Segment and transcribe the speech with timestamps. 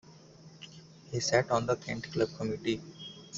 [1.11, 2.81] He sat on the Kent club committee.